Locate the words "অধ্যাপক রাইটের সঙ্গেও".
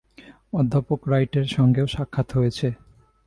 0.53-1.87